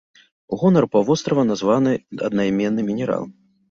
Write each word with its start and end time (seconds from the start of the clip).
У 0.55 0.57
гонар 0.61 0.87
паўвострава 0.95 1.45
названы 1.53 1.95
аднайменны 2.27 2.91
мінерал. 2.93 3.35